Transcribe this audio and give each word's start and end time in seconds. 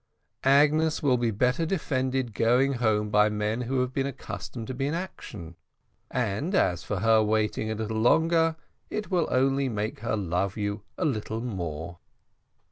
"Agnes 0.43 1.03
will 1.03 1.15
be 1.19 1.29
better 1.29 1.63
defended 1.63 2.33
going 2.33 2.73
home 2.73 3.11
by 3.11 3.29
men 3.29 3.61
who 3.61 3.81
have 3.81 3.93
been 3.93 4.07
accustomed 4.07 4.65
to 4.65 4.73
be 4.73 4.87
in 4.87 4.95
action. 4.95 5.55
And, 6.09 6.55
as 6.55 6.83
for 6.83 7.01
her 7.01 7.21
waiting 7.21 7.69
a 7.69 7.75
little 7.75 7.99
longer, 8.01 8.55
it 8.89 9.11
will 9.11 9.27
only 9.29 9.69
make 9.69 9.99
her 9.99 10.17
love 10.17 10.57
you 10.57 10.81
a 10.97 11.05
little 11.05 11.39
more." 11.41 11.99